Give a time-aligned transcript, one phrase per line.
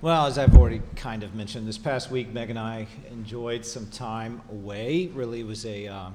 [0.00, 3.88] Well, as I've already kind of mentioned, this past week, Meg and I enjoyed some
[3.88, 5.08] time away.
[5.08, 6.10] Really, was a uh,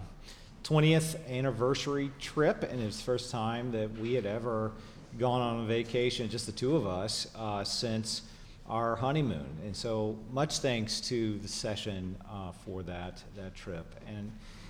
[0.63, 4.71] 20th anniversary trip, and it was the first time that we had ever
[5.19, 8.21] gone on a vacation, just the two of us, uh, since
[8.69, 9.49] our honeymoon.
[9.65, 13.95] And so, much thanks to the session uh, for that that trip.
[14.07, 14.23] And you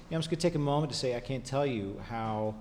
[0.09, 2.55] know, I'm just going to take a moment to say I can't tell you how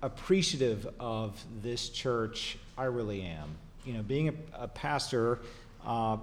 [0.00, 3.56] appreciative of this church I really am.
[3.84, 5.40] You know, being a, a pastor
[5.84, 6.16] uh,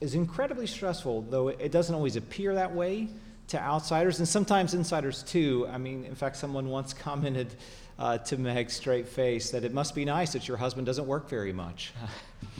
[0.00, 3.08] is incredibly stressful, though it doesn't always appear that way
[3.48, 5.66] to outsiders, and sometimes insiders too.
[5.70, 7.54] I mean, in fact, someone once commented
[7.98, 11.28] uh, to Meg straight face that it must be nice that your husband doesn't work
[11.28, 11.92] very much.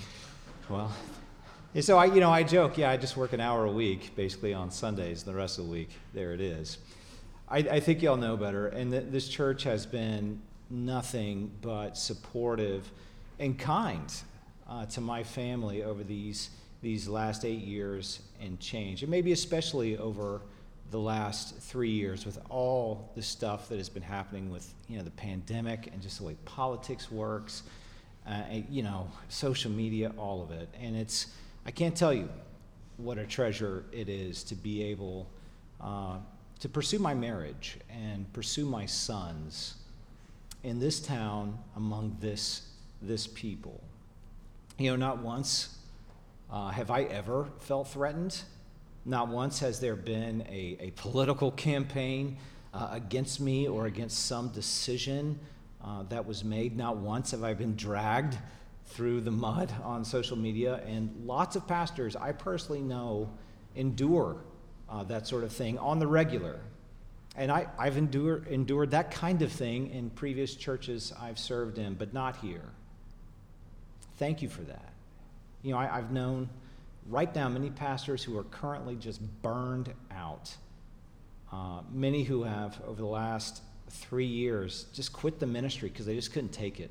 [0.69, 0.93] well,
[1.81, 4.55] so I, you know, I joke, yeah, I just work an hour a week, basically
[4.55, 5.25] on Sundays.
[5.25, 6.79] The rest of the week, there it is.
[7.49, 12.91] I, I think y'all know better, and th- this church has been nothing but supportive
[13.39, 14.11] and kind
[14.69, 16.51] uh, to my family over these,
[16.83, 20.43] these last eight years and change, and maybe especially over
[20.91, 25.03] the last three years with all the stuff that has been happening with you know
[25.03, 27.65] the pandemic and just the way politics works,
[28.27, 31.27] uh, and, you know, social media, all of it, and it's
[31.65, 32.29] I can't tell you
[32.97, 35.27] what a treasure it is to be able
[35.81, 36.17] uh,
[36.61, 39.75] to pursue my marriage and pursue my sons
[40.63, 42.69] in this town among this
[43.03, 43.81] this people.
[44.79, 45.75] You know, not once
[46.51, 48.43] uh, have I ever felt threatened.
[49.07, 52.37] Not once has there been a, a political campaign
[52.75, 55.39] uh, against me or against some decision
[55.83, 56.77] uh, that was made.
[56.77, 58.37] Not once have I been dragged
[58.87, 60.83] through the mud on social media.
[60.87, 63.31] And lots of pastors I personally know
[63.77, 64.37] endure
[64.91, 66.61] uh, that sort of thing on the regular.
[67.35, 71.95] And I, have endured, endured that kind of thing in previous churches I've served in,
[71.95, 72.73] but not here.
[74.19, 74.93] Thank you for that.
[75.63, 76.49] You know, I, have known
[77.09, 80.55] right now many pastors who are currently just burned out.
[81.53, 86.15] Uh, many who have, over the last three years, just quit the ministry because they
[86.15, 86.91] just couldn't take it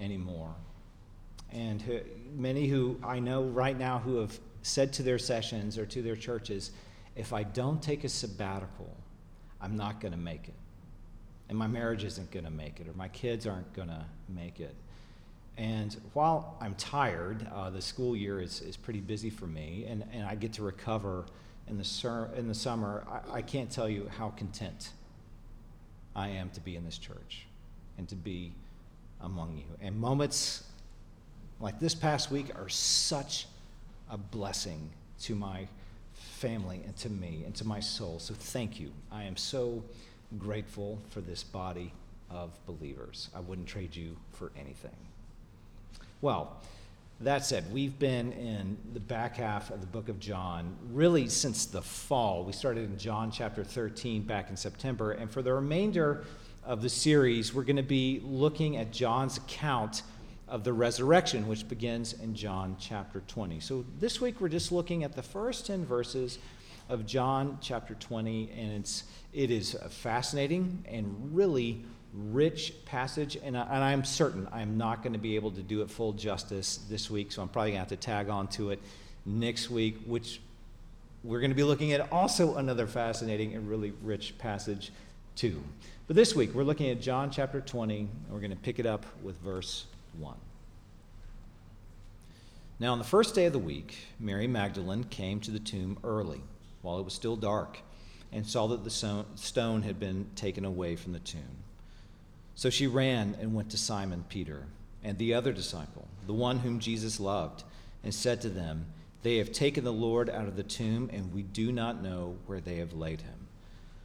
[0.00, 0.54] anymore.
[1.50, 2.00] And who,
[2.36, 6.16] many who I know right now who have said to their sessions or to their
[6.16, 6.72] churches,
[7.16, 8.96] if I don't take a sabbatical,
[9.60, 10.54] I'm not going to make it.
[11.48, 14.60] And my marriage isn't going to make it, or my kids aren't going to make
[14.60, 14.74] it.
[15.56, 20.04] And while I'm tired, uh, the school year is, is pretty busy for me, and,
[20.12, 21.24] and I get to recover
[21.68, 23.04] in the, sur- in the summer.
[23.08, 24.90] I, I can't tell you how content
[26.16, 27.46] I am to be in this church
[27.98, 28.52] and to be
[29.20, 29.64] among you.
[29.80, 30.64] And moments
[31.60, 33.46] like this past week are such
[34.10, 34.90] a blessing
[35.22, 35.66] to my
[36.14, 38.18] family and to me and to my soul.
[38.18, 38.90] So thank you.
[39.10, 39.82] I am so
[40.38, 41.92] grateful for this body
[42.30, 43.30] of believers.
[43.34, 44.96] I wouldn't trade you for anything.
[46.24, 46.56] Well,
[47.20, 51.66] that said, we've been in the back half of the book of John really since
[51.66, 52.44] the fall.
[52.44, 56.24] We started in John chapter 13 back in September, and for the remainder
[56.64, 60.00] of the series, we're going to be looking at John's account
[60.48, 63.60] of the resurrection, which begins in John chapter 20.
[63.60, 66.38] So this week, we're just looking at the first 10 verses
[66.88, 69.04] of John chapter 20, and it's,
[69.34, 75.18] it is fascinating and really rich passage, and, I, am certain I'm not going to
[75.18, 78.00] be able to do it full justice this week, so I'm probably going to have
[78.00, 78.80] to tag on to it
[79.26, 80.40] next week, which
[81.24, 84.92] we're going to be looking at also another fascinating and really rich passage,
[85.34, 85.62] too.
[86.06, 88.86] But this week, we're looking at John chapter 20, and we're going to pick it
[88.86, 89.86] up with verse
[90.18, 90.36] 1.
[92.78, 96.42] Now, on the first day of the week, Mary Magdalene came to the tomb early,
[96.82, 97.78] while it was still dark,
[98.30, 101.63] and saw that the stone had been taken away from the tomb.
[102.54, 104.66] So she ran and went to Simon Peter
[105.02, 107.64] and the other disciple, the one whom Jesus loved,
[108.02, 108.86] and said to them,
[109.22, 112.60] They have taken the Lord out of the tomb, and we do not know where
[112.60, 113.48] they have laid him.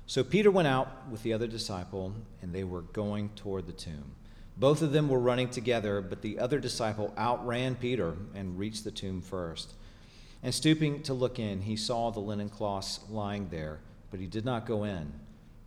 [0.08, 4.16] So Peter went out with the other disciple, and they were going toward the tomb.
[4.58, 8.92] Both of them were running together, but the other disciple outran Peter and reached the
[8.92, 9.74] tomb first.
[10.42, 13.80] And stooping to look in, he saw the linen cloths lying there,
[14.12, 15.14] but he did not go in.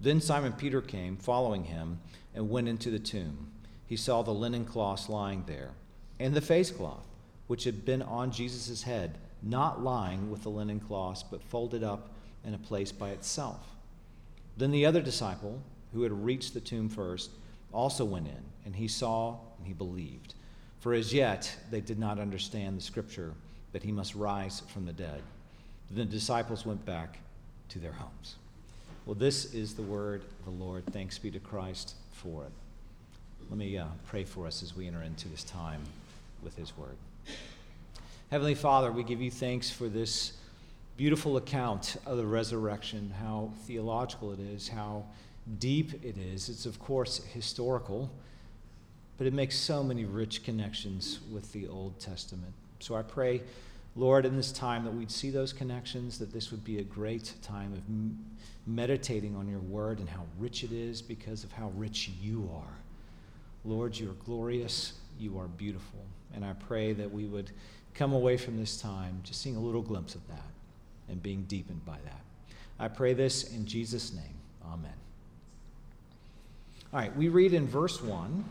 [0.01, 2.01] Then Simon Peter came, following him
[2.35, 3.51] and went into the tomb.
[3.87, 5.71] He saw the linen cloths lying there,
[6.19, 7.07] and the face cloth,
[7.47, 12.11] which had been on Jesus' head, not lying with the linen cloths, but folded up
[12.45, 13.67] in a place by itself.
[14.57, 15.61] Then the other disciple,
[15.93, 17.31] who had reached the tomb first,
[17.73, 20.35] also went in, and he saw and he believed.
[20.81, 23.35] For as yet they did not understand the scripture
[23.73, 25.23] that he must rise from the dead.
[25.91, 27.19] Then the disciples went back
[27.69, 28.37] to their homes.
[29.07, 30.85] Well, this is the word of the Lord.
[30.93, 32.53] Thanks be to Christ for it.
[33.51, 35.81] Let me uh, pray for us as we enter into this time
[36.43, 36.97] with His Word.
[38.31, 40.35] Heavenly Father, we give you thanks for this
[40.97, 45.05] beautiful account of the resurrection, how theological it is, how
[45.59, 46.49] deep it is.
[46.49, 48.09] It's, of course, historical,
[49.19, 52.53] but it makes so many rich connections with the Old Testament.
[52.79, 53.43] So I pray,
[53.95, 57.35] Lord, in this time that we'd see those connections, that this would be a great
[57.43, 57.81] time of
[58.67, 62.79] meditating on your word and how rich it is because of how rich you are.
[63.65, 66.01] Lord, you are glorious, you are beautiful.
[66.35, 67.51] And I pray that we would
[67.95, 70.51] come away from this time just seeing a little glimpse of that
[71.09, 72.21] and being deepened by that.
[72.79, 74.35] I pray this in Jesus' name.
[74.65, 74.93] Amen.
[76.93, 78.45] All right, we read in verse 1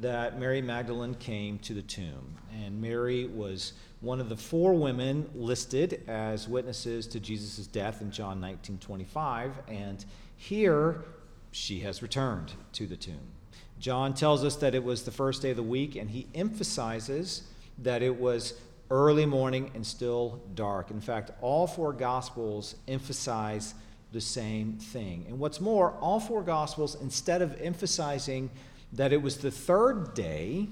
[0.00, 2.36] that Mary Magdalene came to the tomb.
[2.64, 8.10] And Mary was one of the four women listed as witnesses to Jesus' death in
[8.10, 9.52] John 19 25.
[9.68, 10.04] And
[10.36, 11.04] here
[11.50, 13.32] she has returned to the tomb.
[13.78, 17.42] John tells us that it was the first day of the week, and he emphasizes
[17.78, 18.54] that it was
[18.90, 20.90] early morning and still dark.
[20.90, 23.74] In fact, all four Gospels emphasize
[24.12, 25.26] the same thing.
[25.28, 28.50] And what's more, all four Gospels, instead of emphasizing
[28.92, 30.68] that it was the third day,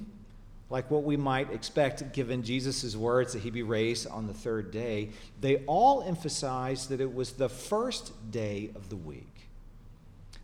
[0.71, 4.71] like what we might expect given Jesus' words that he'd be raised on the third
[4.71, 5.11] day,
[5.41, 9.49] they all emphasize that it was the first day of the week.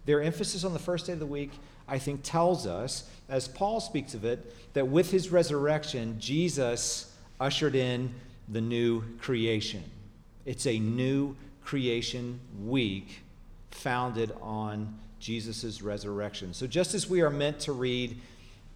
[0.05, 1.51] Their emphasis on the first day of the week,
[1.89, 7.75] I think, tells us, as Paul speaks of it, that with his resurrection, Jesus ushered
[7.75, 8.13] in
[8.49, 9.83] the new creation.
[10.45, 13.23] It's a new creation week
[13.71, 16.53] founded on Jesus' resurrection.
[16.53, 18.21] So, just as we are meant to read,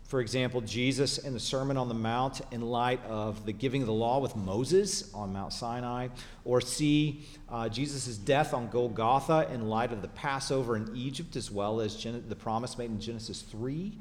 [0.04, 3.88] for example, Jesus in the Sermon on the Mount in light of the giving of
[3.88, 6.06] the law with Moses on Mount Sinai,
[6.44, 11.50] or see uh, Jesus' death on Golgotha in light of the Passover in Egypt, as
[11.50, 13.92] well as Gen- the promise made in Genesis 3.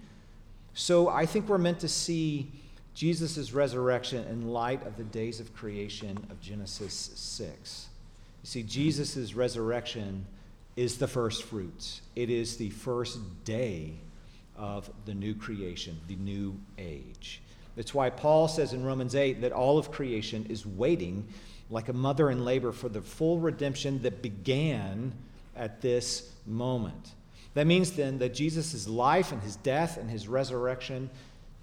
[0.76, 2.52] So, I think we're meant to see
[2.94, 7.88] Jesus' resurrection in light of the days of creation of Genesis 6.
[8.44, 10.28] You see, Jesus' resurrection
[10.76, 12.02] is the first fruits.
[12.16, 13.94] It is the first day
[14.58, 17.42] of the new creation, the new age.
[17.76, 21.28] That's why Paul says in Romans 8 that all of creation is waiting
[21.70, 25.14] like a mother in labor for the full redemption that began
[25.56, 27.12] at this moment.
[27.54, 31.10] That means then that Jesus' life and his death and his resurrection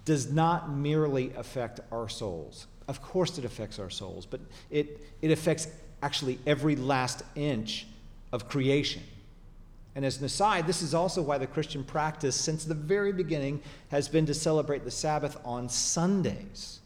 [0.05, 2.67] does not merely affect our souls.
[2.87, 5.67] Of course, it affects our souls, but it, it affects
[6.01, 7.87] actually every last inch
[8.33, 9.03] of creation.
[9.95, 13.61] And as an aside, this is also why the Christian practice, since the very beginning,
[13.89, 16.79] has been to celebrate the Sabbath on Sundays,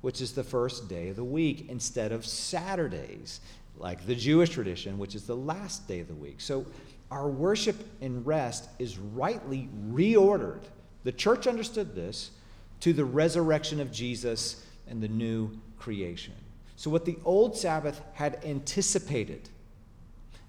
[0.00, 3.40] which is the first day of the week, instead of Saturdays,
[3.78, 6.40] like the Jewish tradition, which is the last day of the week.
[6.40, 6.66] So
[7.10, 10.62] our worship and rest is rightly reordered.
[11.04, 12.32] The church understood this
[12.80, 16.34] to the resurrection of Jesus and the new creation.
[16.76, 19.48] So, what the old Sabbath had anticipated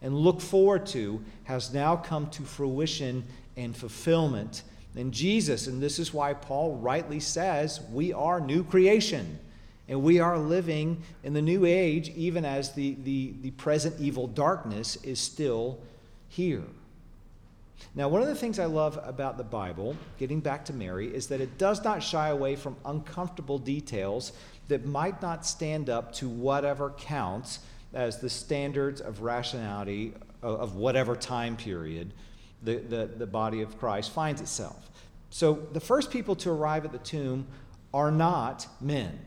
[0.01, 3.24] and look forward to has now come to fruition
[3.56, 4.63] and fulfillment.
[4.95, 9.39] And Jesus, and this is why Paul rightly says, we are new creation.
[9.88, 14.27] And we are living in the new age, even as the, the, the present evil
[14.27, 15.80] darkness is still
[16.30, 16.63] here.
[17.94, 21.27] Now, one of the things I love about the Bible, getting back to Mary, is
[21.27, 24.31] that it does not shy away from uncomfortable details
[24.69, 27.59] that might not stand up to whatever counts
[27.94, 32.14] as the standards of rationality of whatever time period
[32.64, 34.90] the, the, the body of Christ finds itself.
[35.30, 37.48] So, the first people to arrive at the tomb
[37.94, 39.19] are not men.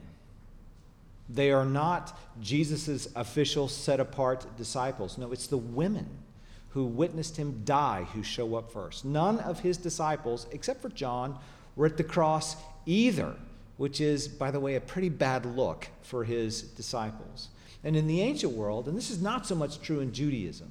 [1.28, 5.16] They are not Jesus' official set apart disciples.
[5.16, 6.06] No, it's the women
[6.71, 9.04] who witnessed him die who show up first.
[9.04, 11.38] None of his disciples, except for John,
[11.76, 13.35] were at the cross either,
[13.76, 17.49] which is, by the way, a pretty bad look for his disciples.
[17.84, 20.70] And in the ancient world, and this is not so much true in Judaism,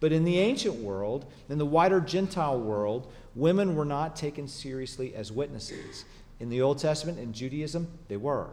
[0.00, 5.14] but in the ancient world, in the wider Gentile world, women were not taken seriously
[5.14, 6.04] as witnesses.
[6.40, 8.50] In the Old Testament, in Judaism, they were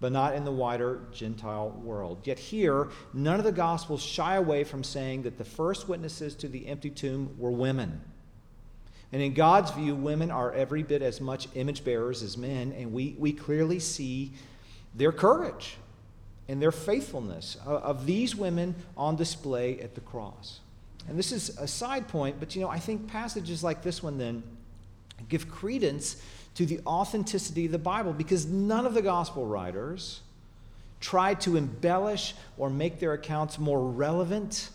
[0.00, 2.20] but not in the wider Gentile world.
[2.24, 6.48] Yet here, none of the Gospels shy away from saying that the first witnesses to
[6.48, 8.00] the empty tomb were women.
[9.12, 12.92] And in God's view, women are every bit as much image bearers as men, and
[12.92, 14.32] we, we clearly see
[14.94, 15.76] their courage
[16.50, 20.58] and their faithfulness of these women on display at the cross.
[21.08, 24.18] And this is a side point, but you know, I think passages like this one
[24.18, 24.42] then
[25.28, 26.20] give credence
[26.56, 30.22] to the authenticity of the Bible because none of the gospel writers
[30.98, 34.70] tried to embellish or make their accounts more relevant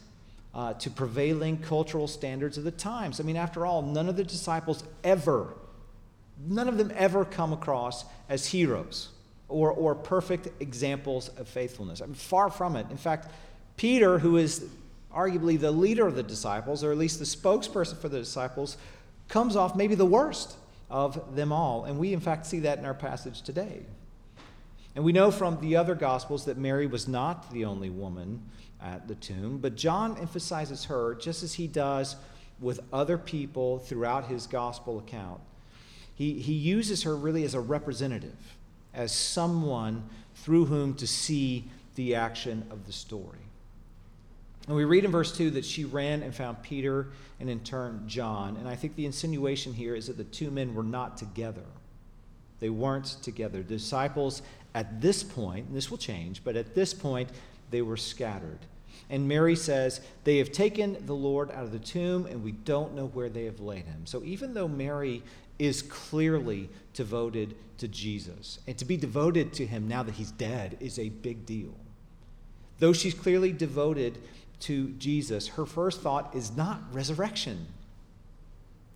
[0.54, 3.20] uh, to prevailing cultural standards of the times.
[3.20, 5.54] I mean, after all, none of the disciples ever,
[6.48, 9.10] none of them ever come across as heroes.
[9.48, 12.02] Or, or perfect examples of faithfulness.
[12.02, 12.88] I mean, far from it.
[12.90, 13.30] In fact,
[13.78, 14.66] Peter, who is
[15.14, 18.78] arguably the leader of the disciples, or at least the spokesperson for the disciples,
[19.28, 20.56] comes off maybe the worst
[20.90, 21.86] of them all.
[21.86, 23.84] And we, in fact, see that in our passage today.
[24.96, 28.42] And we know from the other Gospels that Mary was not the only woman
[28.82, 32.16] at the tomb, but John emphasizes her just as he does
[32.60, 35.42] with other people throughout his Gospel account.
[36.14, 38.55] He, he uses her really as a representative,
[38.96, 43.40] as someone through whom to see the action of the story.
[44.68, 47.08] And we read in verse 2 that she ran and found Peter
[47.40, 48.58] and in turn John.
[48.58, 51.66] And I think the insinuation here is that the two men were not together.
[52.60, 53.60] They weren't together.
[53.60, 54.42] The disciples
[54.74, 57.30] at this point, and this will change, but at this point,
[57.70, 58.60] they were scattered.
[59.10, 62.96] And Mary says, They have taken the Lord out of the tomb, and we don't
[62.96, 64.06] know where they have laid him.
[64.06, 65.22] So even though Mary
[65.60, 70.78] is clearly devoted to Jesus, and to be devoted to him now that he's dead
[70.80, 71.76] is a big deal.
[72.80, 74.18] Though she's clearly devoted
[74.62, 77.68] to Jesus, her first thought is not resurrection,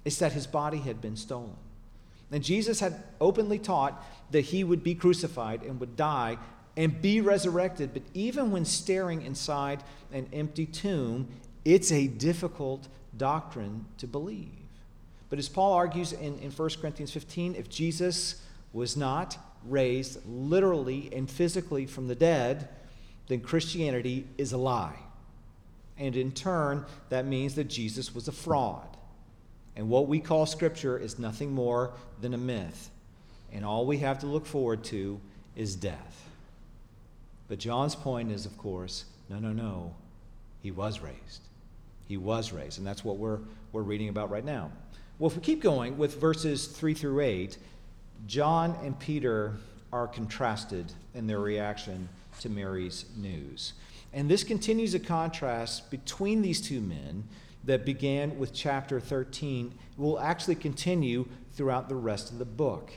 [0.06, 1.56] it's that his body had been stolen.
[2.32, 6.38] And Jesus had openly taught that he would be crucified and would die
[6.78, 7.94] and be resurrected.
[7.94, 11.28] But even when staring inside an empty tomb,
[11.66, 12.88] it's a difficult
[13.18, 14.59] doctrine to believe.
[15.30, 18.42] But as Paul argues in, in 1 Corinthians 15, if Jesus
[18.74, 22.70] was not raised literally and physically from the dead,
[23.28, 24.98] then Christianity is a lie.
[25.98, 28.88] And in turn, that means that Jesus was a fraud.
[29.76, 32.90] And what we call Scripture is nothing more than a myth
[33.52, 35.20] and all we have to look forward to
[35.56, 36.30] is death.
[37.48, 39.96] But John's point is, of course, no, no, no.
[40.62, 41.42] He was raised.
[42.08, 42.78] He was raised.
[42.78, 43.40] And that's what we're,
[43.72, 44.72] we're reading about right now.
[45.20, 47.58] Well, if we keep going with verses 3 through 8,
[48.26, 49.58] John and Peter
[49.92, 52.08] are contrasted in their reaction
[52.40, 53.74] to Mary's news.
[54.14, 57.26] And this continues a contrast between these two men
[57.66, 62.92] that began with chapter 13, will actually continue throughout the rest of the book.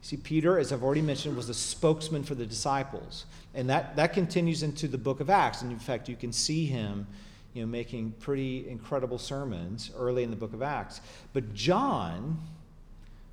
[0.00, 3.26] See, Peter, as I've already mentioned, was a spokesman for the disciples.
[3.54, 5.60] And that, that continues into the book of Acts.
[5.60, 7.06] And in fact, you can see him
[7.52, 11.00] you know, making pretty incredible sermons early in the book of Acts.
[11.32, 12.38] But John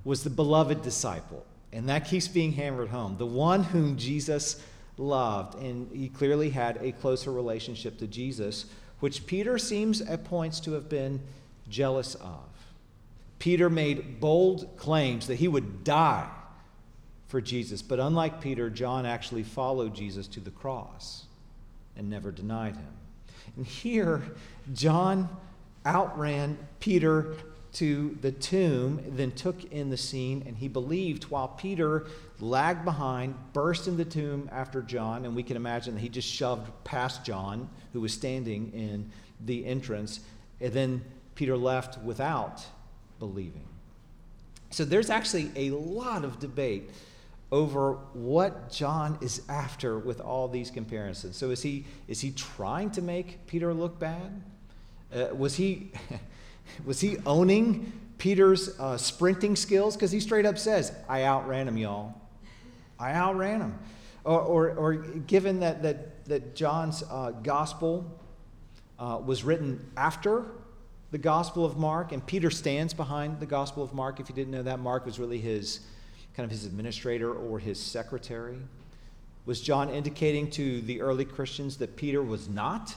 [0.04, 1.46] was the beloved disciple.
[1.74, 3.18] And that keeps being hammered home.
[3.18, 4.62] The one whom Jesus
[4.98, 5.62] loved.
[5.62, 8.66] And he clearly had a closer relationship to Jesus,
[9.00, 11.22] which Peter seems at points to have been
[11.70, 12.40] jealous of.
[13.40, 16.30] Peter made bold claims that he would die
[17.28, 17.82] for Jesus.
[17.82, 21.26] But unlike Peter, John actually followed Jesus to the cross
[21.96, 22.97] and never denied him.
[23.58, 24.22] And here,
[24.74, 25.28] John
[25.86, 27.36] outran Peter
[27.74, 32.06] to the tomb, then took in the scene, and he believed while Peter
[32.40, 36.28] lagged behind, burst in the tomb after John, and we can imagine that he just
[36.28, 39.12] shoved past John, who was standing in
[39.46, 40.22] the entrance,
[40.60, 41.04] and then
[41.36, 42.66] Peter left without
[43.20, 43.68] believing.
[44.70, 46.90] So there's actually a lot of debate
[47.52, 51.38] over what John is after with all these comparisons.
[51.38, 54.42] So is he is he trying to make Peter look bad?
[55.16, 55.92] Uh, was he
[56.86, 59.96] was he owning Peter's uh, sprinting skills?
[59.96, 62.14] Because he straight up says, "I outran him, y'all.
[63.00, 63.80] I outran him."
[64.26, 68.20] Or, or, or given that that that John's uh, gospel
[69.00, 70.46] uh, was written after
[71.12, 74.20] the Gospel of Mark, and Peter stands behind the Gospel of Mark.
[74.20, 75.80] If you didn't know that, Mark was really his
[76.38, 78.60] kind of his administrator or his secretary?
[79.48, 82.94] Was John indicating to the early Christians that Peter was not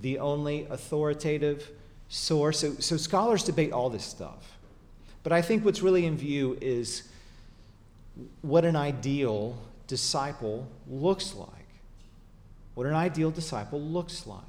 [0.00, 1.68] the only authoritative
[2.08, 2.60] source?
[2.60, 4.56] So, so scholars debate all this stuff.
[5.24, 7.08] But I think what's really in view is
[8.42, 9.58] what an ideal
[9.88, 11.48] disciple looks like.
[12.74, 14.42] What an ideal disciple looks like.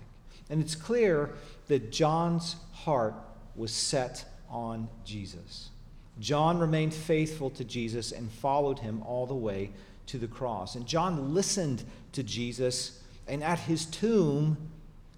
[0.51, 1.31] And it's clear
[1.69, 3.15] that John's heart
[3.55, 5.69] was set on Jesus.
[6.19, 9.71] John remained faithful to Jesus and followed him all the way
[10.07, 10.75] to the cross.
[10.75, 14.57] And John listened to Jesus, and at his tomb,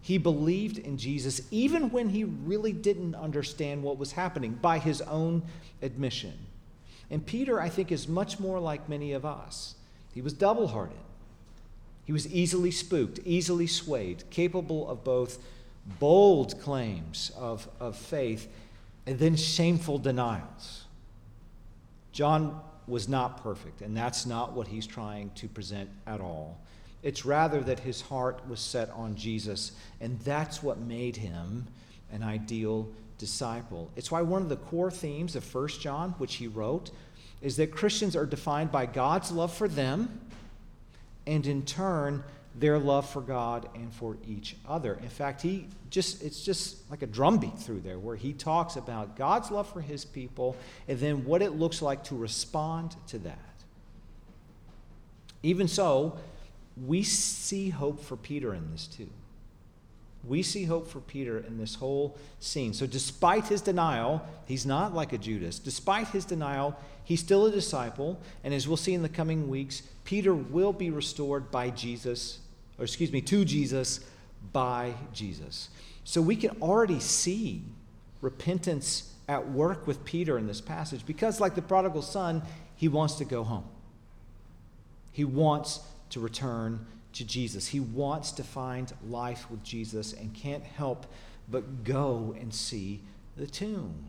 [0.02, 5.02] he believed in Jesus even when he really didn't understand what was happening by his
[5.02, 5.44] own
[5.82, 6.34] admission.
[7.12, 9.76] And Peter, I think, is much more like many of us.
[10.14, 10.98] He was double hearted.
[12.06, 15.40] He was easily spooked, easily swayed, capable of both
[16.00, 18.48] bold claims of, of faith
[19.06, 20.86] and then shameful denials.
[22.18, 26.58] John was not perfect, and that's not what he's trying to present at all.
[27.04, 31.68] It's rather that his heart was set on Jesus, and that's what made him
[32.12, 33.92] an ideal disciple.
[33.96, 36.90] It's why one of the core themes of 1 John, which he wrote,
[37.44, 40.20] is that Christians are defined by God's love for them
[41.28, 42.24] and in turn
[42.60, 44.96] their love for God and for each other.
[45.02, 49.16] In fact, he just it's just like a drumbeat through there where he talks about
[49.16, 50.56] God's love for his people
[50.88, 53.40] and then what it looks like to respond to that.
[55.44, 56.18] Even so,
[56.86, 59.10] we see hope for Peter in this too.
[60.24, 62.74] We see hope for Peter in this whole scene.
[62.74, 65.60] So, despite his denial, he's not like a Judas.
[65.60, 68.20] Despite his denial, he's still a disciple.
[68.44, 72.40] And as we'll see in the coming weeks, Peter will be restored by Jesus,
[72.78, 74.02] or excuse me, to Jesus
[74.54, 75.70] by Jesus.
[76.04, 77.64] So, we can already see
[78.22, 82.42] repentance at work with Peter in this passage because, like the prodigal son,
[82.76, 83.66] he wants to go home.
[85.12, 85.82] He wants
[86.12, 87.68] to return to Jesus.
[87.68, 91.08] He wants to find life with Jesus and can't help
[91.50, 93.02] but go and see
[93.36, 94.06] the tomb.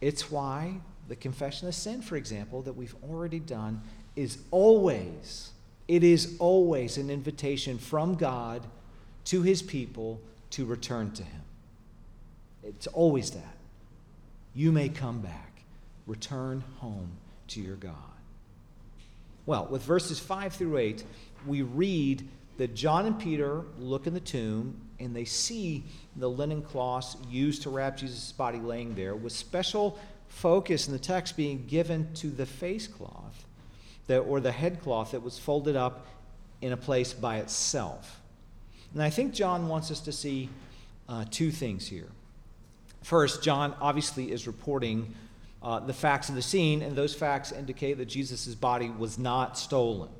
[0.00, 3.82] It's why the confession of sin, for example, that we've already done,
[4.16, 5.50] is always,
[5.86, 8.66] it is always an invitation from God
[9.26, 11.42] to his people to return to him.
[12.62, 13.56] It's always that.
[14.54, 15.62] You may come back,
[16.06, 17.10] return home
[17.48, 17.94] to your God.
[19.46, 21.04] Well, with verses 5 through 8,
[21.46, 22.26] we read
[22.56, 25.84] that John and Peter look in the tomb and they see
[26.16, 29.98] the linen cloths used to wrap Jesus' body laying there, with special
[30.28, 33.43] focus in the text being given to the face cloth
[34.06, 36.06] that, or the head cloth that was folded up
[36.60, 38.20] in a place by itself.
[38.92, 40.48] And I think John wants us to see
[41.08, 42.08] uh, two things here.
[43.02, 45.14] First, John obviously is reporting
[45.62, 49.58] uh, the facts of the scene, and those facts indicate that Jesus' body was not
[49.58, 50.10] stolen.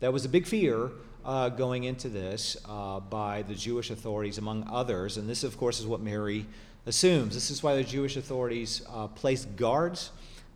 [0.00, 0.90] That was a big fear
[1.24, 5.16] uh, going into this uh, by the Jewish authorities, among others.
[5.16, 6.46] And this, of course, is what Mary
[6.86, 7.34] assumes.
[7.34, 10.10] This is why the Jewish authorities uh, placed guards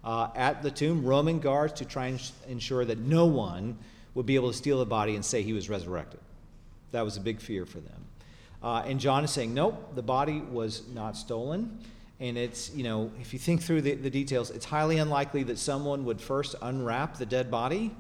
[0.04, 3.76] uh, at the tomb, Roman guards, to try and ensure that no one
[4.14, 6.20] would be able to steal the body and say he was resurrected.
[6.92, 8.04] That was a big fear for them.
[8.62, 11.78] Uh, and John is saying, nope, the body was not stolen.
[12.20, 15.58] And it's, you know, if you think through the, the details, it's highly unlikely that
[15.58, 17.94] someone would first unwrap the dead body,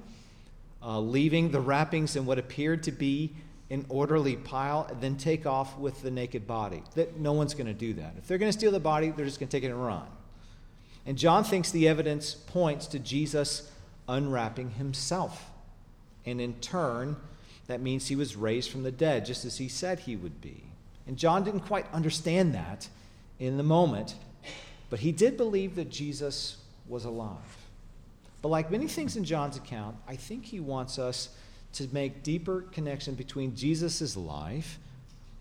[0.82, 3.32] uh, leaving the wrappings in what appeared to be
[3.70, 6.82] an orderly pile, and then take off with the naked body.
[6.94, 8.14] That no one's going to do that.
[8.16, 10.06] If they're going to steal the body, they're just going to take it and run.
[11.08, 13.72] And John thinks the evidence points to Jesus
[14.08, 15.50] unwrapping himself.
[16.26, 17.16] And in turn,
[17.66, 20.64] that means he was raised from the dead, just as he said he would be.
[21.06, 22.90] And John didn't quite understand that
[23.38, 24.16] in the moment,
[24.90, 27.56] but he did believe that Jesus was alive.
[28.42, 31.30] But like many things in John's account, I think he wants us
[31.72, 34.78] to make deeper connection between Jesus' life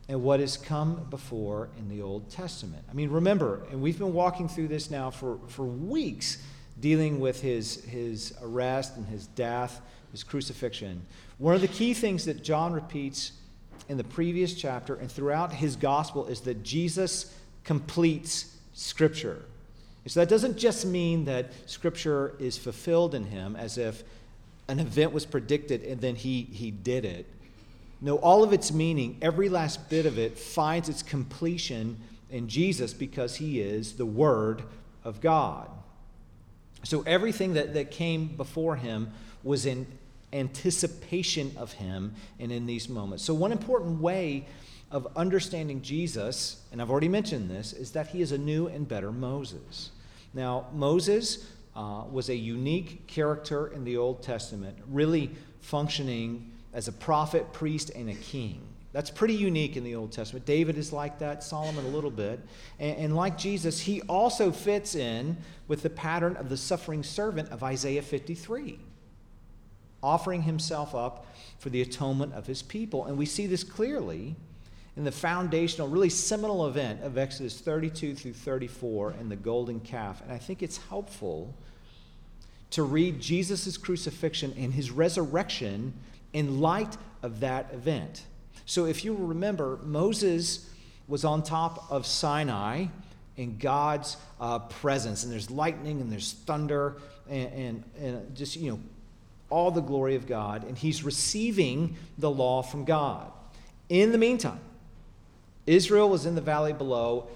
[0.10, 2.84] and what has come before in the Old Testament.
[2.90, 6.38] I mean, remember, and we've been walking through this now for, for weeks,
[6.80, 11.06] dealing with his, his arrest and his death, his crucifixion.
[11.38, 13.34] One of the key things that John repeats
[13.90, 19.44] in the previous chapter and throughout his gospel is that Jesus completes Scripture.
[20.06, 24.04] So that doesn't just mean that Scripture is fulfilled in him as if
[24.70, 27.26] an event was predicted and then he, he did it.
[28.00, 32.94] No, all of its meaning, every last bit of it, finds its completion in Jesus
[32.94, 34.64] because he is the Word
[35.04, 35.70] of God.
[36.84, 39.12] So everything that, that came before him
[39.44, 39.88] was in
[40.34, 43.24] anticipation of him and in these moments.
[43.24, 44.46] So, one important way
[44.92, 48.88] of understanding Jesus, and I've already mentioned this, is that he is a new and
[48.88, 49.92] better Moses.
[50.34, 55.32] Now, Moses uh, was a unique character in the Old Testament, really
[55.62, 58.62] functioning as a prophet, priest, and a king.
[58.94, 60.46] That's pretty unique in the Old Testament.
[60.46, 62.40] David is like that, Solomon a little bit.
[62.80, 65.38] And, and, like Jesus, he also fits in
[65.68, 68.78] with the pattern of the suffering servant of Isaiah 53,
[70.04, 71.26] offering himself up
[71.58, 73.06] for the atonement of his people.
[73.06, 74.36] And we see this clearly
[74.96, 80.22] in the foundational, really seminal event of Exodus 32 through 34 and the golden calf.
[80.22, 81.56] And I think it's helpful
[82.70, 85.94] to read Jesus' crucifixion and his resurrection
[86.38, 88.24] in light of that event.
[88.68, 90.70] So if you remember, Moses
[91.08, 92.86] was on top of Sinai
[93.38, 96.98] in God's uh, presence, and there's lightning and there's thunder
[97.28, 98.80] and, and, and just, you know,
[99.50, 103.32] all the glory of God, and he's receiving the law from God.
[103.90, 104.60] In the meantime,
[105.66, 107.30] Israel was in the valley below,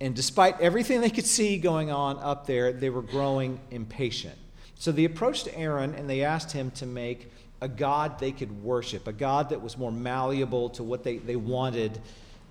[0.00, 4.34] and despite everything they could see going on up there, they were growing impatient.
[4.80, 7.30] So they approached Aaron and they asked him to make
[7.62, 11.36] a God they could worship, a God that was more malleable to what they, they
[11.36, 12.00] wanted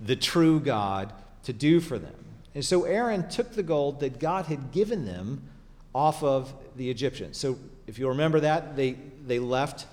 [0.00, 1.12] the true God
[1.44, 2.14] to do for them.
[2.54, 5.42] And so Aaron took the gold that God had given them
[5.94, 7.36] off of the Egyptians.
[7.36, 8.96] So if you remember that, they,
[9.26, 9.86] they left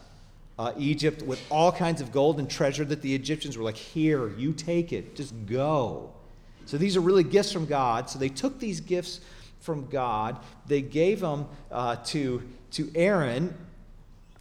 [0.57, 4.29] uh, Egypt with all kinds of gold and treasure that the Egyptians were like, Here,
[4.37, 6.13] you take it, just go.
[6.65, 8.09] So these are really gifts from God.
[8.09, 9.19] So they took these gifts
[9.59, 13.53] from God, they gave them uh, to, to Aaron,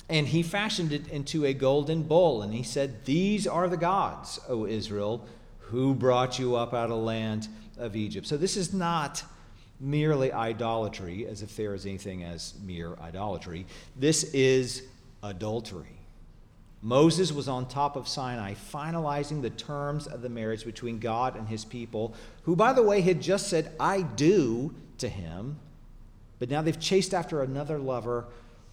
[0.08, 2.42] and he fashioned it into a golden bowl.
[2.42, 5.26] And he said, These are the gods, O Israel,
[5.58, 8.26] who brought you up out of the land of Egypt.
[8.26, 9.22] So this is not
[9.80, 13.66] merely idolatry, as if there is anything as mere idolatry.
[13.96, 14.82] This is
[15.22, 15.98] adultery.
[16.80, 21.48] Moses was on top of Sinai, finalizing the terms of the marriage between God and
[21.48, 25.58] his people, who, by the way, had just said, I do to him.
[26.38, 28.26] But now they've chased after another lover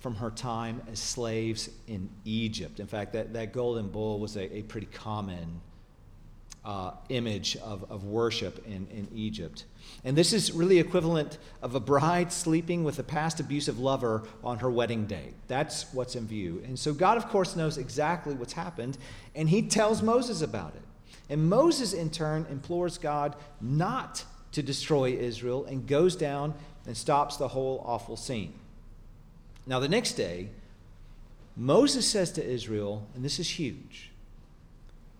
[0.05, 2.79] from her time as slaves in Egypt.
[2.79, 5.61] In fact, that, that golden bull was a, a pretty common
[6.63, 9.65] uh, image of, of worship in, in Egypt.
[10.03, 14.59] And this is really equivalent of a bride sleeping with a past abusive lover on
[14.59, 15.33] her wedding day.
[15.47, 16.61] That's what's in view.
[16.67, 18.99] And so God, of course, knows exactly what's happened,
[19.33, 20.83] and he tells Moses about it.
[21.31, 26.53] And Moses, in turn, implores God not to destroy Israel and goes down
[26.85, 28.53] and stops the whole awful scene.
[29.67, 30.49] Now, the next day,
[31.57, 34.11] Moses says to Israel, and this is huge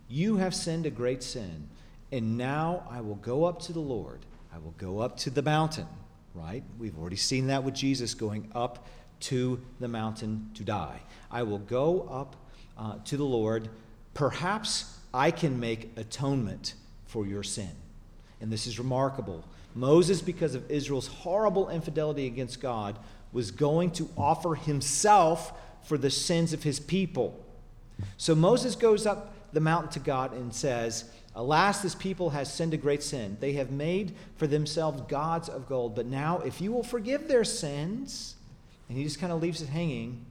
[0.07, 1.69] You have sinned a great sin,
[2.11, 5.41] and now I will go up to the Lord I will go up to the
[5.41, 5.87] mountain,
[6.33, 6.63] right?
[6.79, 8.87] We've already seen that with Jesus going up
[9.21, 11.01] to the mountain to die.
[11.29, 12.37] I will go up
[12.77, 13.67] uh, to the Lord.
[14.13, 17.71] Perhaps I can make atonement for your sin.
[18.39, 19.43] And this is remarkable.
[19.73, 22.97] Moses, because of Israel's horrible infidelity against God,
[23.31, 27.39] was going to offer himself for the sins of his people.
[28.17, 32.73] So Moses goes up the mountain to God and says, Alas, this people has sinned
[32.73, 33.37] a great sin.
[33.39, 35.95] They have made for themselves gods of gold.
[35.95, 38.35] But now, if you will forgive their sins,
[38.87, 40.25] and he just kind of leaves it hanging,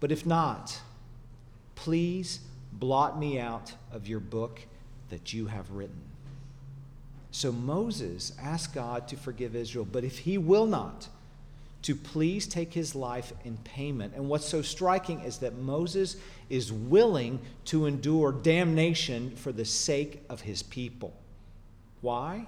[0.00, 0.80] but if not,
[1.74, 2.40] please
[2.72, 4.60] blot me out of your book
[5.10, 6.02] that you have written.
[7.30, 11.08] So Moses asked God to forgive Israel, but if he will not,
[11.88, 14.12] to please take his life in payment.
[14.14, 16.18] And what's so striking is that Moses
[16.50, 21.16] is willing to endure damnation for the sake of his people.
[22.02, 22.44] Why?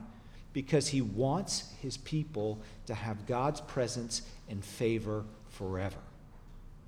[0.52, 5.96] Because he wants his people to have God's presence and favor forever.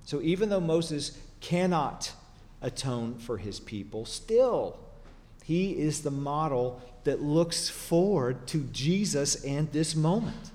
[0.05, 2.13] So even though Moses cannot
[2.61, 4.79] atone for his people, still,
[5.43, 10.52] he is the model that looks forward to Jesus and this moment.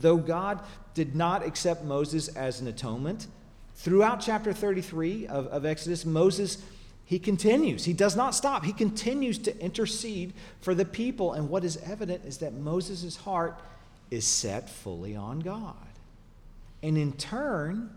[0.00, 0.60] Though God
[0.94, 3.26] did not accept Moses as an atonement.
[3.74, 6.62] Throughout chapter 33 of, of Exodus, Moses,
[7.04, 7.84] he continues.
[7.84, 8.64] He does not stop.
[8.64, 11.32] He continues to intercede for the people.
[11.32, 13.60] And what is evident is that Moses' heart
[14.10, 15.74] is set fully on God.
[16.82, 17.90] And in turn,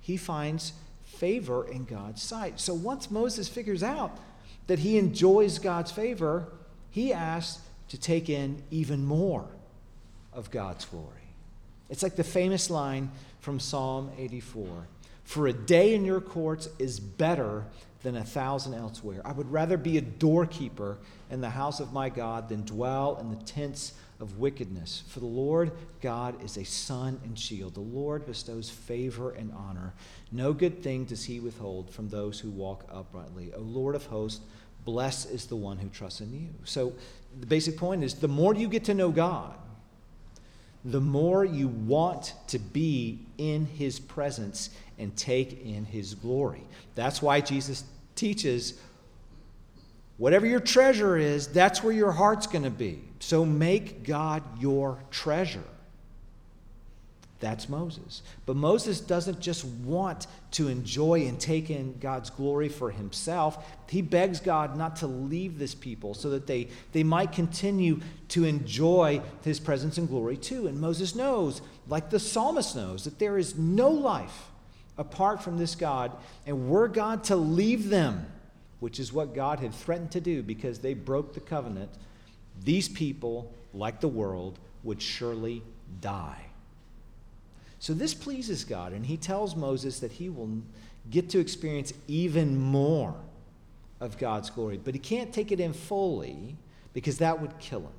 [0.00, 0.72] he finds
[1.04, 2.58] favor in God's sight.
[2.60, 4.18] So once Moses figures out
[4.68, 6.46] that he enjoys God's favor,
[6.90, 9.46] he asks to take in even more
[10.32, 11.19] of God's glory.
[11.90, 14.86] It's like the famous line from Psalm 84
[15.24, 17.66] For a day in your courts is better
[18.02, 19.20] than a thousand elsewhere.
[19.24, 20.98] I would rather be a doorkeeper
[21.30, 25.02] in the house of my God than dwell in the tents of wickedness.
[25.08, 27.74] For the Lord God is a sun and shield.
[27.74, 29.92] The Lord bestows favor and honor.
[30.32, 33.52] No good thing does he withhold from those who walk uprightly.
[33.54, 34.40] O Lord of hosts,
[34.84, 36.48] blessed is the one who trusts in you.
[36.64, 36.92] So
[37.38, 39.54] the basic point is the more you get to know God,
[40.84, 46.62] the more you want to be in his presence and take in his glory.
[46.94, 48.80] That's why Jesus teaches
[50.16, 53.00] whatever your treasure is, that's where your heart's going to be.
[53.20, 55.64] So make God your treasure.
[57.40, 58.22] That's Moses.
[58.44, 63.66] But Moses doesn't just want to enjoy and take in God's glory for himself.
[63.88, 68.44] He begs God not to leave this people so that they, they might continue to
[68.44, 70.66] enjoy his presence and glory too.
[70.66, 74.48] And Moses knows, like the psalmist knows, that there is no life
[74.98, 76.12] apart from this God.
[76.46, 78.26] And were God to leave them,
[78.80, 81.90] which is what God had threatened to do because they broke the covenant,
[82.62, 85.62] these people, like the world, would surely
[86.02, 86.49] die.
[87.80, 90.62] So this pleases God, and he tells Moses that he will
[91.10, 93.16] get to experience even more
[94.00, 94.78] of God's glory.
[94.82, 96.56] But he can't take it in fully
[96.92, 97.92] because that would kill him.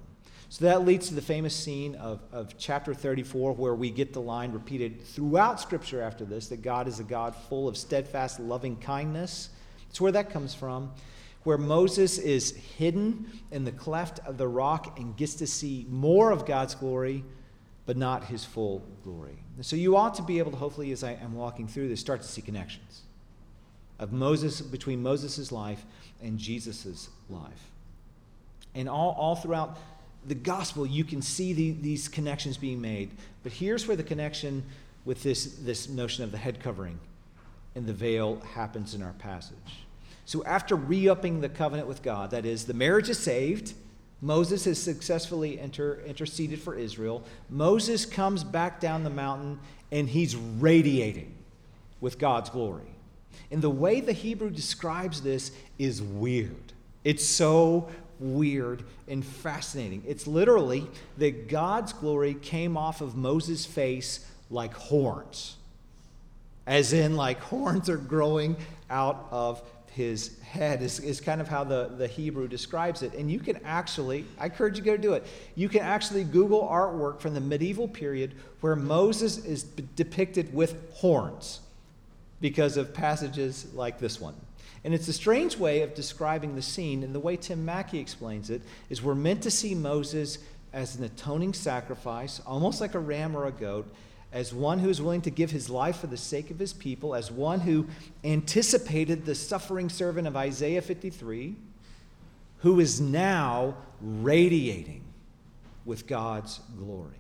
[0.49, 4.21] So that leads to the famous scene of, of chapter 34, where we get the
[4.21, 8.75] line repeated throughout Scripture after this that God is a God full of steadfast loving
[8.75, 9.49] kindness.
[9.89, 10.91] It's where that comes from,
[11.43, 16.31] where Moses is hidden in the cleft of the rock and gets to see more
[16.31, 17.23] of God's glory,
[17.85, 19.37] but not his full glory.
[19.61, 21.99] And so you ought to be able to, hopefully, as I am walking through this,
[21.99, 23.01] start to see connections
[23.99, 25.85] of Moses between Moses' life
[26.19, 27.69] and Jesus' life.
[28.73, 29.77] And all, all throughout
[30.25, 33.11] the gospel, you can see the, these connections being made.
[33.43, 34.63] But here's where the connection
[35.05, 36.97] with this, this notion of the head covering
[37.75, 39.85] and the veil happens in our passage.
[40.25, 43.75] So, after re upping the covenant with God, that is, the marriage is saved,
[44.21, 47.23] Moses has successfully inter- interceded for Israel.
[47.49, 49.59] Moses comes back down the mountain
[49.91, 51.33] and he's radiating
[51.99, 52.95] with God's glory.
[53.49, 56.73] And the way the Hebrew describes this is weird.
[57.03, 60.03] It's so weird and fascinating.
[60.07, 65.55] It's literally that God's glory came off of Moses' face like horns,
[66.67, 68.55] as in, like horns are growing
[68.89, 73.13] out of his head is, is kind of how the, the Hebrew describes it.
[73.13, 75.25] And you can actually, I encourage you to go do it.
[75.55, 81.59] You can actually Google artwork from the medieval period where Moses is depicted with horns
[82.39, 84.35] because of passages like this one.
[84.85, 87.03] And it's a strange way of describing the scene.
[87.03, 90.37] And the way Tim Mackie explains it is we're meant to see Moses
[90.71, 93.93] as an atoning sacrifice, almost like a ram or a goat
[94.31, 97.13] as one who is willing to give his life for the sake of his people,
[97.13, 97.87] as one who
[98.23, 101.55] anticipated the suffering servant of Isaiah 53,
[102.59, 105.03] who is now radiating
[105.85, 107.15] with God's glory.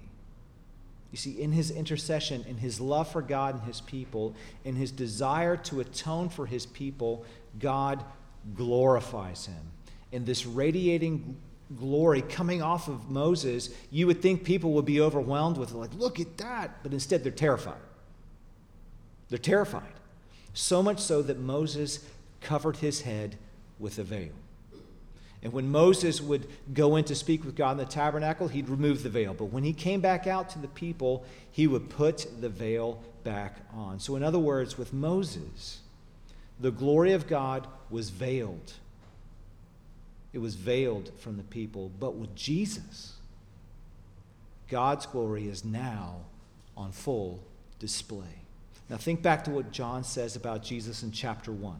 [1.11, 4.91] You see, in his intercession, in his love for God and his people, in his
[4.91, 7.25] desire to atone for his people,
[7.59, 8.03] God
[8.55, 9.71] glorifies him.
[10.13, 11.35] In this radiating
[11.79, 16.19] glory coming off of Moses, you would think people would be overwhelmed with, like, look
[16.19, 16.83] at that.
[16.83, 17.81] But instead, they're terrified.
[19.29, 19.93] They're terrified.
[20.53, 22.05] So much so that Moses
[22.41, 23.37] covered his head
[23.79, 24.33] with a veil.
[25.43, 29.01] And when Moses would go in to speak with God in the tabernacle, he'd remove
[29.01, 29.33] the veil.
[29.33, 33.57] But when he came back out to the people, he would put the veil back
[33.73, 33.99] on.
[33.99, 35.79] So, in other words, with Moses,
[36.59, 38.73] the glory of God was veiled
[40.33, 41.91] it was veiled from the people.
[41.99, 43.13] But with Jesus,
[44.69, 46.21] God's glory is now
[46.77, 47.43] on full
[47.79, 48.41] display.
[48.89, 51.75] Now, think back to what John says about Jesus in chapter 1.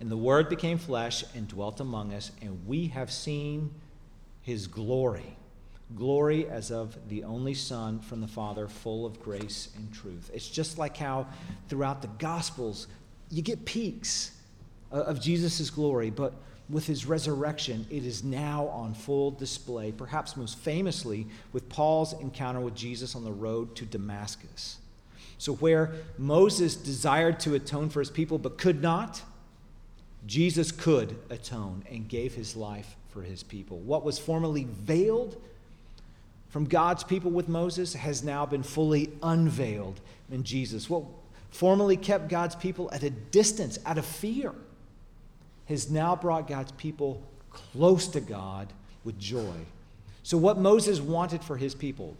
[0.00, 3.70] And the Word became flesh and dwelt among us, and we have seen
[4.42, 5.36] his glory.
[5.96, 10.30] Glory as of the only Son from the Father, full of grace and truth.
[10.32, 11.26] It's just like how
[11.68, 12.86] throughout the Gospels
[13.30, 14.32] you get peaks
[14.90, 16.32] of Jesus' glory, but
[16.70, 22.60] with his resurrection, it is now on full display, perhaps most famously with Paul's encounter
[22.60, 24.78] with Jesus on the road to Damascus.
[25.38, 29.22] So, where Moses desired to atone for his people but could not,
[30.26, 33.78] Jesus could atone and gave his life for his people.
[33.78, 35.40] What was formerly veiled
[36.50, 40.90] from God's people with Moses has now been fully unveiled in Jesus.
[40.90, 41.04] What
[41.50, 44.52] formerly kept God's people at a distance, out of fear
[45.70, 48.72] has now brought God's people close to God
[49.04, 49.54] with joy.
[50.22, 52.16] So, what Moses wanted for his people,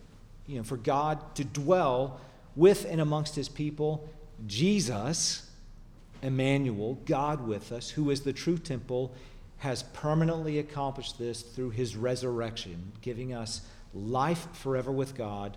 [0.46, 2.20] you know, for God to dwell
[2.56, 4.08] with and amongst his people,
[4.46, 5.50] Jesus,
[6.22, 9.12] Emmanuel, God with us, who is the true temple,
[9.58, 15.56] has permanently accomplished this through his resurrection, giving us life forever with God,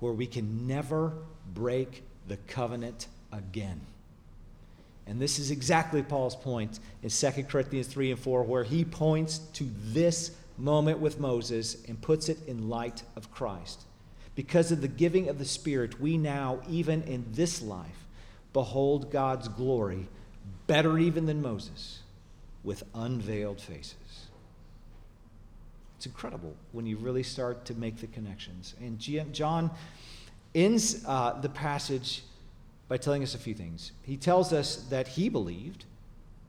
[0.00, 1.12] where we can never
[1.52, 3.80] break the covenant again.
[5.06, 9.38] And this is exactly Paul's point in 2 Corinthians 3 and 4, where he points
[9.54, 13.82] to this moment with Moses and puts it in light of Christ.
[14.34, 18.06] Because of the giving of the Spirit, we now, even in this life,
[18.52, 20.08] behold God's glory
[20.66, 22.00] better even than Moses
[22.62, 24.26] with unveiled faces.
[25.96, 28.74] It's incredible when you really start to make the connections.
[28.80, 29.70] And John
[30.54, 32.22] ends uh, the passage
[32.90, 33.92] by telling us a few things.
[34.02, 35.84] He tells us that he believed,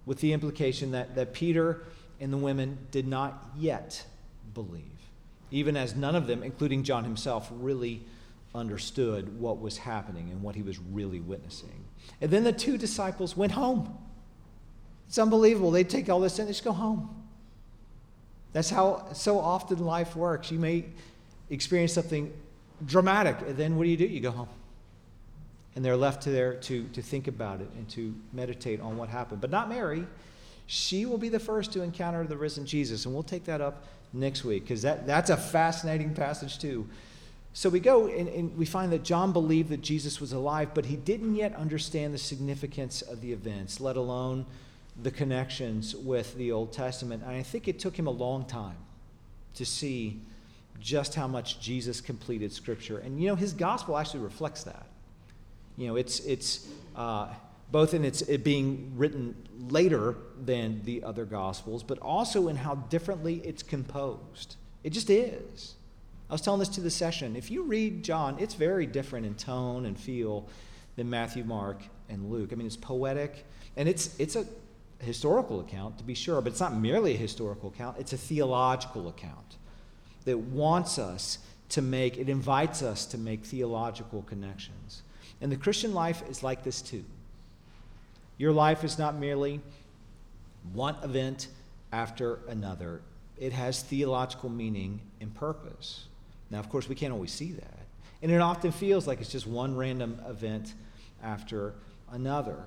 [0.08, 1.84] with the implication that, that Peter
[2.20, 4.04] and the women did not yet
[4.56, 4.82] believe,
[5.52, 8.02] even as none of them, including John himself, really
[8.56, 11.86] understood what was happening and what he was really witnessing.
[12.20, 13.96] And then the two disciples went home.
[15.08, 15.70] It's unbelievable.
[15.70, 17.24] They take all this and they just go home.
[18.52, 20.50] That's how so often life works.
[20.50, 20.86] You may
[21.52, 22.34] experience something
[22.84, 24.08] dramatic, and then what do you do?
[24.08, 24.50] You go home
[25.76, 29.42] and they're left there to, to think about it and to meditate on what happened.
[29.42, 30.06] But not Mary.
[30.68, 33.86] She will be the first to encounter the risen Jesus, and we'll take that up
[34.14, 36.88] next week because that, that's a fascinating passage, too.
[37.54, 40.86] So we go and, and, we find that John believed that Jesus was alive, but
[40.86, 44.46] he didn't yet understand the significance of the events, let alone
[45.02, 47.24] the connections with the Old Testament.
[47.24, 48.78] And I think it took him a long time
[49.56, 50.22] to see
[50.80, 53.00] just how much Jesus completed Scripture.
[53.00, 54.86] And you know, his gospel actually reflects that.
[55.78, 57.28] You know, it's, it's uh,
[57.72, 59.36] both in its it being written
[59.70, 64.56] later than the other gospels, but also in how differently it's composed.
[64.84, 65.76] It just is.
[66.30, 67.36] I was telling this to the session.
[67.36, 70.48] If you read John, it's very different in tone and feel
[70.96, 72.50] than Matthew, Mark, and Luke.
[72.52, 73.46] I mean, it's poetic,
[73.78, 74.46] and it's, it's a
[75.00, 79.08] historical account, to be sure, but it's not merely a historical account, it's a theological
[79.08, 79.58] account
[80.26, 85.04] that wants us to make, it invites us to make theological connections.
[85.42, 87.04] And the Christian life is like this too.
[88.38, 89.60] Your life is not merely
[90.74, 91.48] one event
[91.92, 93.02] after another,
[93.38, 96.06] it has theological meaning and purpose.
[96.50, 97.80] Now, of course, we can't always see that.
[98.22, 100.74] And it often feels like it's just one random event
[101.24, 101.74] after
[102.12, 102.58] another.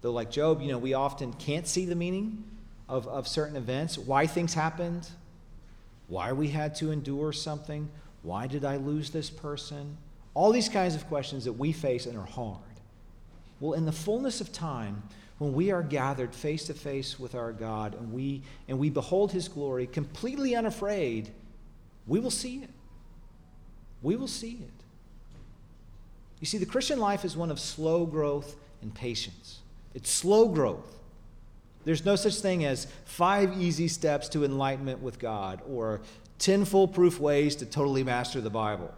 [0.00, 2.44] Though, like Job, you know, we often can't see the meaning
[2.88, 5.08] of, of certain events, why things happened,
[6.08, 7.88] why we had to endure something,
[8.22, 9.96] why did I lose this person?
[10.34, 12.58] All these kinds of questions that we face and are hard.
[13.58, 15.02] Well, in the fullness of time,
[15.38, 19.32] when we are gathered face to face with our God and we, and we behold
[19.32, 21.30] his glory completely unafraid,
[22.06, 22.70] we will see it.
[24.02, 24.84] We will see it.
[26.40, 29.60] You see, the Christian life is one of slow growth and patience.
[29.94, 30.98] It's slow growth.
[31.84, 36.00] There's no such thing as five easy steps to enlightenment with God or
[36.38, 38.92] 10 foolproof ways to totally master the Bible.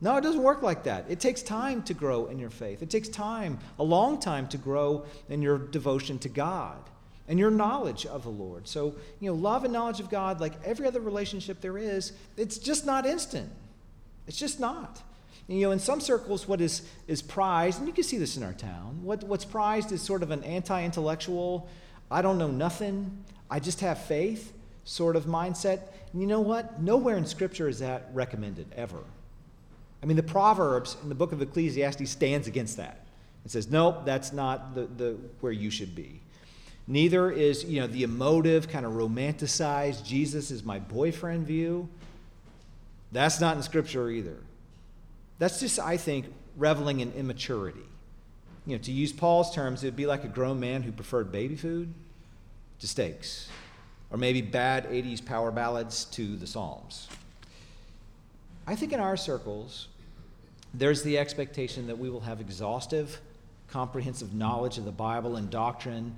[0.00, 1.04] No, it doesn't work like that.
[1.08, 2.82] It takes time to grow in your faith.
[2.82, 6.78] It takes time, a long time, to grow in your devotion to God
[7.28, 8.66] and your knowledge of the Lord.
[8.66, 12.58] So, you know, love and knowledge of God, like every other relationship there is, it's
[12.58, 13.50] just not instant.
[14.26, 15.02] It's just not.
[15.46, 18.42] You know, in some circles, what is, is prized, and you can see this in
[18.42, 21.68] our town, what, what's prized is sort of an anti intellectual,
[22.10, 24.52] I don't know nothing, I just have faith
[24.84, 25.82] sort of mindset.
[26.12, 26.80] And you know what?
[26.80, 29.02] Nowhere in Scripture is that recommended, ever.
[30.02, 33.04] I mean, the Proverbs in the book of Ecclesiastes stands against that.
[33.44, 36.20] It says, nope, that's not the, the, where you should be.
[36.86, 41.88] Neither is, you know, the emotive, kind of romanticized, Jesus is my boyfriend view.
[43.12, 44.36] That's not in Scripture either.
[45.38, 47.80] That's just, I think, reveling in immaturity.
[48.66, 51.32] You know, to use Paul's terms, it would be like a grown man who preferred
[51.32, 51.92] baby food
[52.80, 53.48] to steaks,
[54.10, 57.08] or maybe bad 80s power ballads to the Psalms.
[58.66, 59.88] I think in our circles,
[60.74, 63.20] there's the expectation that we will have exhaustive,
[63.68, 66.14] comprehensive knowledge of the Bible and doctrine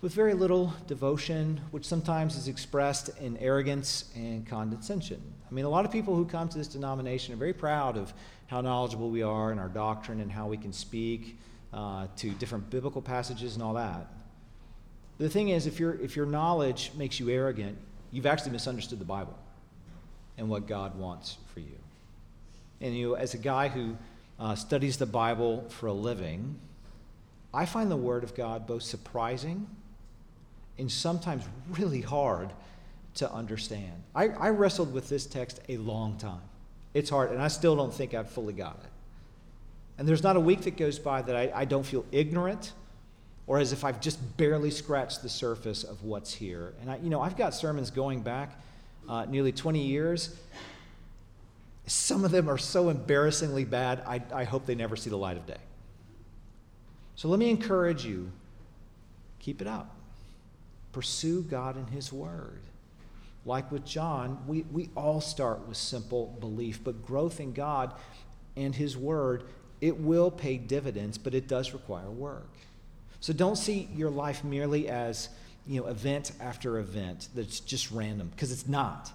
[0.00, 5.20] with very little devotion, which sometimes is expressed in arrogance and condescension.
[5.50, 8.12] I mean, a lot of people who come to this denomination are very proud of
[8.46, 11.36] how knowledgeable we are in our doctrine and how we can speak
[11.72, 14.06] uh, to different biblical passages and all that.
[15.18, 17.76] The thing is, if, if your knowledge makes you arrogant,
[18.12, 19.36] you've actually misunderstood the Bible
[20.38, 21.77] and what God wants for you.
[22.80, 23.96] And you, as a guy who
[24.38, 26.58] uh, studies the Bible for a living,
[27.52, 29.66] I find the Word of God both surprising
[30.78, 32.50] and sometimes really hard
[33.16, 34.02] to understand.
[34.14, 36.42] I, I wrestled with this text a long time.
[36.94, 38.90] It's hard, and I still don't think I've fully got it.
[39.98, 42.72] And there's not a week that goes by that I, I don't feel ignorant
[43.48, 46.74] or as if I've just barely scratched the surface of what's here.
[46.80, 48.60] And I, you know, I've got sermons going back
[49.08, 50.36] uh, nearly 20 years.
[51.88, 55.36] Some of them are so embarrassingly bad, I, I hope they never see the light
[55.36, 55.56] of day.
[57.14, 58.30] So let me encourage you
[59.38, 59.96] keep it up.
[60.92, 62.60] Pursue God and His Word.
[63.44, 67.94] Like with John, we, we all start with simple belief, but growth in God
[68.56, 69.44] and His Word,
[69.80, 72.50] it will pay dividends, but it does require work.
[73.20, 75.28] So don't see your life merely as
[75.66, 79.12] you know, event after event that's just random, because it's not.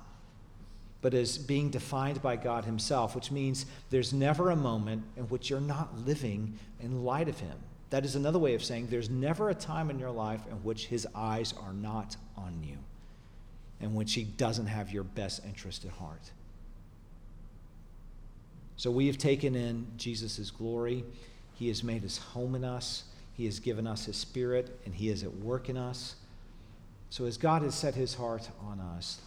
[1.04, 5.52] But as being defined by God Himself, which means there's never a moment in which
[5.52, 7.56] you're not living in light of Him.
[7.92, 10.88] That is another way of saying there's never a time in your life in which
[10.88, 12.78] His eyes are not on you,
[13.80, 16.32] and which He doesn't have your best interest at heart.
[18.78, 21.04] So we have taken in Jesus' glory.
[21.54, 23.04] He has made His home in us.
[23.36, 26.16] He has given us His Spirit, and He is at work in us.
[27.14, 29.22] So, as God has set his heart on us,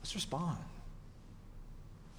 [0.00, 0.58] let's respond.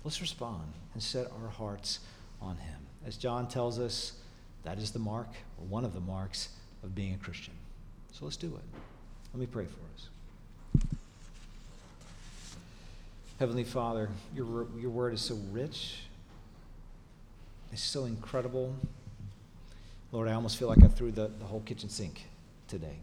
[0.03, 1.99] Let's respond and set our hearts
[2.41, 2.79] on him.
[3.05, 4.13] As John tells us,
[4.63, 6.49] that is the mark, or one of the marks,
[6.83, 7.53] of being a Christian.
[8.13, 8.79] So let's do it.
[9.33, 10.07] Let me pray for us.
[13.39, 15.99] Heavenly Father, your, your word is so rich,
[17.71, 18.75] it's so incredible.
[20.11, 22.25] Lord, I almost feel like I threw the, the whole kitchen sink
[22.67, 22.97] today.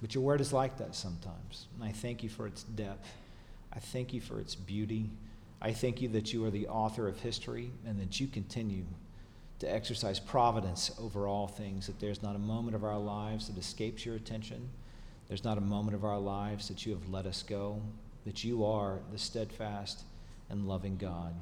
[0.00, 1.66] But your word is like that sometimes.
[1.74, 3.12] And I thank you for its depth.
[3.72, 5.10] I thank you for its beauty.
[5.64, 8.84] I thank you that you are the author of history and that you continue
[9.60, 13.56] to exercise providence over all things, that there's not a moment of our lives that
[13.56, 14.68] escapes your attention.
[15.26, 17.80] There's not a moment of our lives that you have let us go,
[18.26, 20.04] that you are the steadfast
[20.50, 21.34] and loving God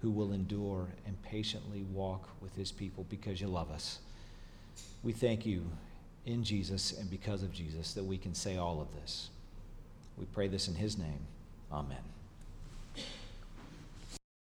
[0.00, 3.98] who will endure and patiently walk with his people because you love us.
[5.02, 5.66] We thank you
[6.24, 9.30] in Jesus and because of Jesus that we can say all of this.
[10.16, 11.26] We pray this in his name.
[11.72, 12.15] Amen.